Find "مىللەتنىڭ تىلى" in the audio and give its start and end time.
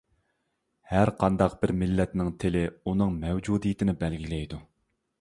1.83-2.65